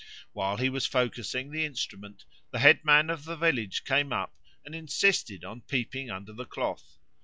While 0.33 0.57
he 0.57 0.67
was 0.67 0.87
focusing 0.87 1.51
the 1.51 1.63
instrument, 1.63 2.25
the 2.49 2.57
headman 2.57 3.11
of 3.11 3.23
the 3.23 3.35
village 3.35 3.83
came 3.83 4.11
up 4.11 4.33
and 4.65 4.73
insisted 4.73 5.45
on 5.45 5.61
peeping 5.61 6.09
under 6.09 6.33
the 6.33 6.45
cloth. 6.47 6.97